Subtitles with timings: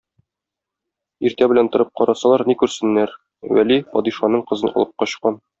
[1.29, 3.15] Иртә белән торып карасалар, ни күрсеннәр:
[3.59, 5.43] Вәли падишаның кызын алып качкан.